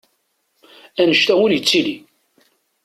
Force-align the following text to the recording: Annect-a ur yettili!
Annect-a 1.01 1.33
ur 1.43 1.51
yettili! 1.53 1.97